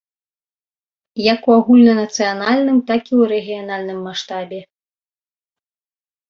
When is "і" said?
3.05-3.13